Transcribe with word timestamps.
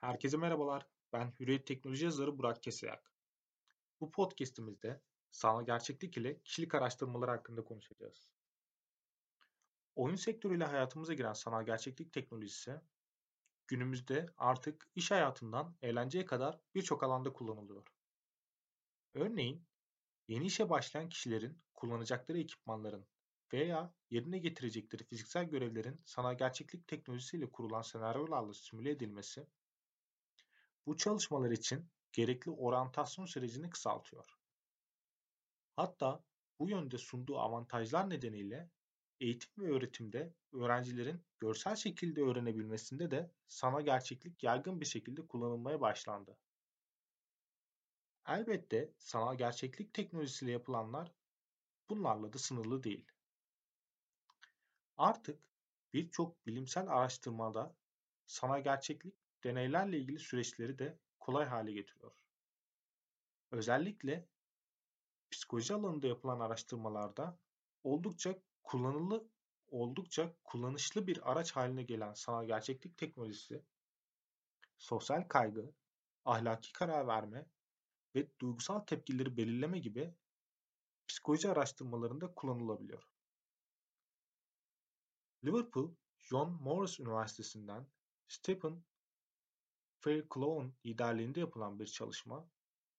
Herkese 0.00 0.36
merhabalar. 0.36 0.86
Ben 1.12 1.32
Hürriyet 1.40 1.66
Teknoloji 1.66 2.04
yazarı 2.04 2.38
Burak 2.38 2.62
Keseyak. 2.62 3.12
Bu 4.00 4.10
podcast'imizde 4.10 5.00
sanal 5.30 5.66
gerçeklik 5.66 6.16
ile 6.16 6.42
kişilik 6.42 6.74
araştırmaları 6.74 7.30
hakkında 7.30 7.64
konuşacağız. 7.64 8.28
Oyun 9.96 10.16
sektörüyle 10.16 10.64
hayatımıza 10.64 11.14
giren 11.14 11.32
sanal 11.32 11.66
gerçeklik 11.66 12.12
teknolojisi 12.12 12.80
günümüzde 13.66 14.26
artık 14.36 14.88
iş 14.94 15.10
hayatından 15.10 15.76
eğlenceye 15.82 16.24
kadar 16.24 16.60
birçok 16.74 17.02
alanda 17.02 17.32
kullanılıyor. 17.32 17.86
Örneğin 19.14 19.66
yeni 20.28 20.46
işe 20.46 20.70
başlayan 20.70 21.08
kişilerin 21.08 21.62
kullanacakları 21.74 22.38
ekipmanların 22.38 23.06
veya 23.52 23.94
yerine 24.10 24.38
getirecekleri 24.38 25.04
fiziksel 25.04 25.44
görevlerin 25.44 26.00
sanal 26.04 26.38
gerçeklik 26.38 26.88
teknolojisiyle 26.88 27.50
kurulan 27.50 27.82
senaryolarla 27.82 28.54
simüle 28.54 28.90
edilmesi 28.90 29.46
bu 30.88 30.96
çalışmalar 30.96 31.50
için 31.50 31.90
gerekli 32.12 32.50
oryantasyon 32.50 33.26
sürecini 33.26 33.70
kısaltıyor. 33.70 34.26
Hatta 35.76 36.24
bu 36.58 36.70
yönde 36.70 36.98
sunduğu 36.98 37.38
avantajlar 37.38 38.10
nedeniyle 38.10 38.70
eğitim 39.20 39.50
ve 39.58 39.70
öğretimde 39.70 40.34
öğrencilerin 40.52 41.24
görsel 41.38 41.76
şekilde 41.76 42.20
öğrenebilmesinde 42.22 43.10
de 43.10 43.30
sanal 43.48 43.82
gerçeklik 43.82 44.42
yaygın 44.42 44.80
bir 44.80 44.86
şekilde 44.86 45.26
kullanılmaya 45.26 45.80
başlandı. 45.80 46.38
Elbette 48.26 48.92
sanal 48.98 49.38
gerçeklik 49.38 49.94
teknolojisiyle 49.94 50.52
yapılanlar 50.52 51.12
bunlarla 51.90 52.32
da 52.32 52.38
sınırlı 52.38 52.82
değil. 52.82 53.06
Artık 54.96 55.40
birçok 55.92 56.46
bilimsel 56.46 56.88
araştırmada 56.88 57.76
sanal 58.26 58.64
gerçeklik 58.64 59.27
deneylerle 59.44 59.98
ilgili 59.98 60.18
süreçleri 60.18 60.78
de 60.78 60.98
kolay 61.18 61.46
hale 61.46 61.72
getiriyor. 61.72 62.12
Özellikle 63.50 64.28
psikoloji 65.30 65.74
alanında 65.74 66.06
yapılan 66.06 66.40
araştırmalarda 66.40 67.38
oldukça 67.84 68.34
kullanılı 68.62 69.28
oldukça 69.68 70.34
kullanışlı 70.44 71.06
bir 71.06 71.32
araç 71.32 71.52
haline 71.52 71.82
gelen 71.82 72.14
sanal 72.14 72.46
gerçeklik 72.46 72.96
teknolojisi 72.96 73.62
sosyal 74.78 75.28
kaygı, 75.28 75.72
ahlaki 76.24 76.72
karar 76.72 77.06
verme 77.06 77.46
ve 78.14 78.26
duygusal 78.40 78.80
tepkileri 78.80 79.36
belirleme 79.36 79.78
gibi 79.78 80.14
psikoloji 81.08 81.48
araştırmalarında 81.48 82.34
kullanılabiliyor. 82.34 83.02
Liverpool 85.44 85.94
John 86.18 86.50
Moores 86.62 87.00
Üniversitesi'nden 87.00 87.86
Stephen 88.28 88.84
Fairclough 90.08 90.70
liderliğinde 90.86 91.40
yapılan 91.40 91.78
bir 91.78 91.86
çalışma 91.86 92.50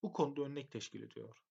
bu 0.03 0.13
konuda 0.13 0.41
örnek 0.41 0.71
teşkil 0.71 1.03
ediyor. 1.03 1.43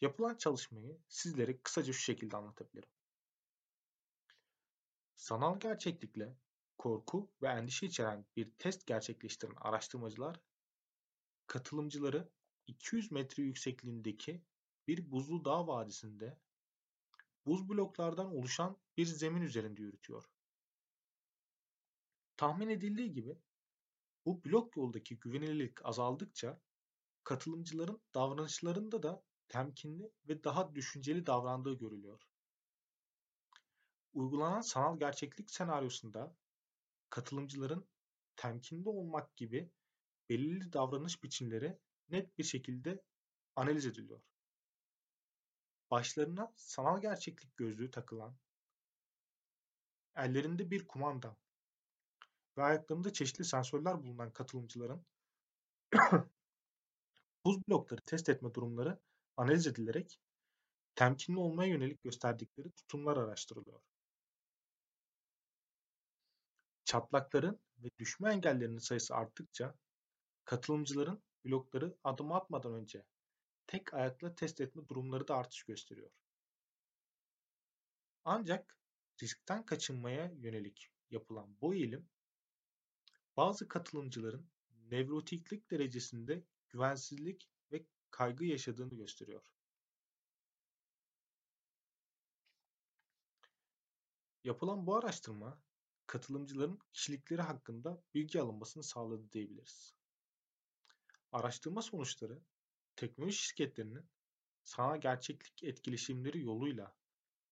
Yapılan 0.00 0.34
çalışmayı 0.34 0.98
sizlere 1.08 1.60
kısaca 1.62 1.92
şu 1.92 1.98
şekilde 1.98 2.36
anlatabilirim. 2.36 2.88
Sanal 5.16 5.60
gerçeklikle 5.60 6.36
korku 6.78 7.30
ve 7.42 7.48
endişe 7.48 7.86
içeren 7.86 8.26
bir 8.36 8.50
test 8.50 8.86
gerçekleştiren 8.86 9.54
araştırmacılar 9.56 10.40
katılımcıları 11.46 12.28
200 12.66 13.12
metre 13.12 13.42
yüksekliğindeki 13.42 14.42
bir 14.88 15.10
buzlu 15.10 15.44
dağ 15.44 15.66
vadisinde 15.66 16.38
buz 17.46 17.68
bloklardan 17.68 18.34
oluşan 18.34 18.76
bir 18.96 19.06
zemin 19.06 19.42
üzerinde 19.42 19.82
yürütüyor. 19.82 20.24
Tahmin 22.36 22.68
edildiği 22.68 23.12
gibi 23.12 23.36
bu 24.26 24.44
blok 24.44 24.76
yoldaki 24.76 25.18
güvenilirlik 25.18 25.86
azaldıkça 25.86 26.60
katılımcıların 27.24 28.00
davranışlarında 28.14 29.02
da 29.02 29.22
temkinli 29.48 30.12
ve 30.28 30.44
daha 30.44 30.74
düşünceli 30.74 31.26
davrandığı 31.26 31.78
görülüyor. 31.78 32.20
Uygulanan 34.12 34.60
sanal 34.60 34.98
gerçeklik 34.98 35.50
senaryosunda 35.50 36.36
katılımcıların 37.10 37.88
temkinli 38.36 38.88
olmak 38.88 39.36
gibi 39.36 39.70
belirli 40.28 40.72
davranış 40.72 41.22
biçimleri 41.22 41.78
net 42.08 42.38
bir 42.38 42.44
şekilde 42.44 43.02
analiz 43.56 43.86
ediliyor. 43.86 44.20
Başlarına 45.90 46.52
sanal 46.56 47.00
gerçeklik 47.00 47.56
gözlüğü 47.56 47.90
takılan, 47.90 48.36
ellerinde 50.16 50.70
bir 50.70 50.86
kumanda 50.86 51.36
ve 52.58 52.62
ayaklarında 52.62 53.12
çeşitli 53.12 53.44
sensörler 53.44 54.02
bulunan 54.02 54.30
katılımcıların 54.30 55.06
buz 57.44 57.68
blokları 57.68 58.00
test 58.00 58.28
etme 58.28 58.54
durumları 58.54 58.98
analiz 59.36 59.66
edilerek 59.66 60.20
temkinli 60.94 61.38
olmaya 61.38 61.70
yönelik 61.70 62.02
gösterdikleri 62.02 62.70
tutumlar 62.70 63.16
araştırılıyor. 63.16 63.80
Çatlakların 66.84 67.60
ve 67.78 67.88
düşme 67.98 68.32
engellerinin 68.32 68.78
sayısı 68.78 69.14
arttıkça 69.14 69.74
katılımcıların 70.44 71.22
blokları 71.44 71.96
adım 72.04 72.32
atmadan 72.32 72.74
önce 72.74 73.04
tek 73.66 73.94
ayakla 73.94 74.34
test 74.34 74.60
etme 74.60 74.88
durumları 74.88 75.28
da 75.28 75.36
artış 75.36 75.62
gösteriyor. 75.62 76.10
Ancak 78.24 78.78
riskten 79.22 79.66
kaçınmaya 79.66 80.32
yönelik 80.36 80.90
yapılan 81.10 81.60
bu 81.60 81.74
eğilim 81.74 82.08
bazı 83.36 83.68
katılımcıların 83.68 84.46
nevrotiklik 84.90 85.70
derecesinde 85.70 86.44
güvensizlik 86.68 87.48
ve 87.72 87.86
kaygı 88.10 88.44
yaşadığını 88.44 88.94
gösteriyor. 88.94 89.42
Yapılan 94.44 94.86
bu 94.86 94.96
araştırma 94.96 95.62
katılımcıların 96.06 96.78
kişilikleri 96.92 97.42
hakkında 97.42 98.02
bilgi 98.14 98.40
alınmasını 98.40 98.82
sağladı 98.82 99.32
diyebiliriz. 99.32 99.94
Araştırma 101.32 101.82
sonuçları 101.82 102.42
teknoloji 102.96 103.36
şirketlerinin 103.36 104.10
sanal 104.64 105.00
gerçeklik 105.00 105.64
etkileşimleri 105.64 106.40
yoluyla 106.40 106.96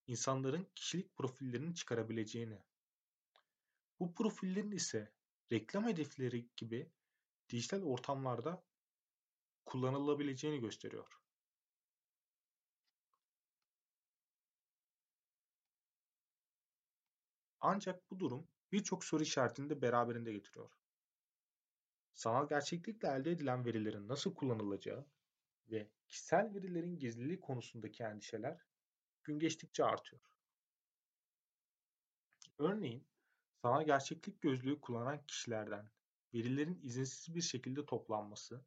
insanların 0.06 0.68
kişilik 0.74 1.16
profillerini 1.16 1.74
çıkarabileceğini, 1.74 2.62
bu 4.00 4.14
profillerin 4.14 4.70
ise 4.70 5.12
reklam 5.52 5.88
hedefleri 5.88 6.48
gibi 6.56 6.90
dijital 7.48 7.82
ortamlarda 7.82 8.64
kullanılabileceğini 9.64 10.60
gösteriyor. 10.60 11.20
Ancak 17.60 18.10
bu 18.10 18.20
durum 18.20 18.48
birçok 18.72 19.04
soru 19.04 19.22
işaretini 19.22 19.70
de 19.70 19.82
beraberinde 19.82 20.32
getiriyor. 20.32 20.70
Sanal 22.14 22.48
gerçeklikle 22.48 23.08
elde 23.08 23.30
edilen 23.30 23.64
verilerin 23.64 24.08
nasıl 24.08 24.34
kullanılacağı 24.34 25.06
ve 25.70 25.90
kişisel 26.08 26.54
verilerin 26.54 26.98
gizliliği 26.98 27.40
konusundaki 27.40 28.02
endişeler 28.02 28.66
gün 29.24 29.38
geçtikçe 29.38 29.84
artıyor. 29.84 30.22
Örneğin 32.58 33.06
sanal 33.64 33.84
gerçeklik 33.86 34.42
gözlüğü 34.42 34.80
kullanan 34.80 35.26
kişilerden 35.26 35.90
verilerin 36.34 36.80
izinsiz 36.82 37.34
bir 37.34 37.40
şekilde 37.40 37.86
toplanması, 37.86 38.64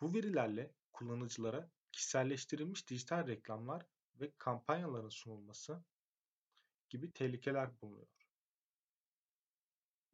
bu 0.00 0.14
verilerle 0.14 0.74
kullanıcılara 0.92 1.70
kişiselleştirilmiş 1.92 2.88
dijital 2.88 3.26
reklamlar 3.26 3.86
ve 4.20 4.32
kampanyaların 4.38 5.08
sunulması 5.08 5.84
gibi 6.90 7.12
tehlikeler 7.12 7.80
bulunuyor. 7.80 8.06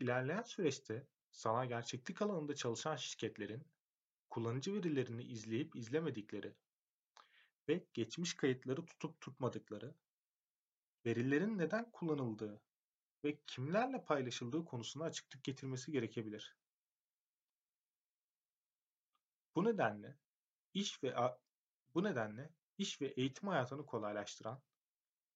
İlerleyen 0.01 0.43
süreçte 0.43 1.07
sanal 1.31 1.69
gerçeklik 1.69 2.23
alanında 2.23 2.55
çalışan 2.55 2.97
şirketlerin 2.97 3.67
kullanıcı 4.31 4.75
verilerini 4.75 5.25
izleyip 5.25 5.77
izlemedikleri 5.77 6.55
ve 7.69 7.85
geçmiş 7.95 8.35
kayıtları 8.35 8.87
tutup 8.87 9.21
tutmadıkları, 9.21 9.95
verilerin 11.07 11.59
neden 11.59 11.91
kullanıldığı 11.91 12.68
ve 13.25 13.39
kimlerle 13.47 14.05
paylaşıldığı 14.05 14.65
konusuna 14.65 15.05
açıklık 15.05 15.45
getirmesi 15.45 15.93
gerekebilir. 15.93 16.57
Bu 19.55 19.65
nedenle 19.65 20.17
iş 20.75 21.03
ve 21.03 21.15
bu 21.95 22.05
nedenle 22.05 22.51
iş 22.79 23.01
ve 23.01 23.07
eğitim 23.07 23.49
hayatını 23.49 23.87
kolaylaştıran, 23.87 24.63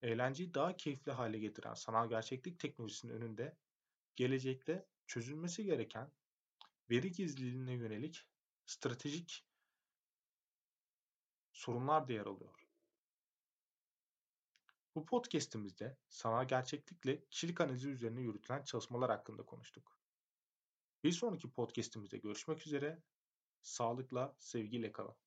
eğlenceyi 0.02 0.54
daha 0.54 0.76
keyifli 0.76 1.12
hale 1.12 1.38
getiren 1.38 1.74
sanal 1.74 2.08
gerçeklik 2.08 2.58
teknolojisinin 2.60 3.12
önünde 3.12 3.56
gelecekte 4.16 4.86
çözülmesi 5.06 5.64
gereken 5.64 6.12
veri 6.90 7.12
gizliliğine 7.12 7.72
yönelik 7.72 8.26
stratejik 8.66 9.44
sorunlar 11.52 12.08
da 12.08 12.12
yer 12.12 12.26
alıyor. 12.26 12.61
Bu 14.94 15.06
podcast'imizde 15.06 15.96
sanal 16.08 16.48
gerçeklikle 16.48 17.24
kişilik 17.30 17.60
analizi 17.60 17.88
üzerine 17.88 18.20
yürütülen 18.20 18.64
çalışmalar 18.64 19.10
hakkında 19.10 19.42
konuştuk. 19.42 19.98
Bir 21.04 21.12
sonraki 21.12 21.50
podcast'imizde 21.50 22.18
görüşmek 22.18 22.66
üzere. 22.66 23.02
Sağlıkla, 23.62 24.36
sevgiyle 24.38 24.92
kalın. 24.92 25.21